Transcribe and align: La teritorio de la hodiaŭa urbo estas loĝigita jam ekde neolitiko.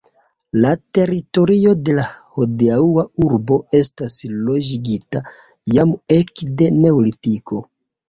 La 0.63 0.69
teritorio 0.97 1.73
de 1.89 1.95
la 1.97 2.05
hodiaŭa 2.39 3.05
urbo 3.27 3.61
estas 3.83 4.19
loĝigita 4.51 5.25
jam 5.77 5.97
ekde 6.21 6.75
neolitiko. 6.83 7.67